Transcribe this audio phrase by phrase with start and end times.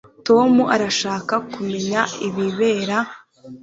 [0.27, 2.97] Tom arashaka kumenya ibibera